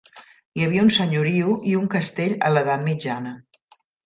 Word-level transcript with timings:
Hi 0.59 0.63
havia 0.67 0.85
un 0.85 0.87
senyoriu 0.95 1.51
i 1.73 1.75
un 1.83 1.91
castell 1.97 2.35
a 2.49 2.53
l'edat 2.55 2.85
mitjana. 2.89 3.37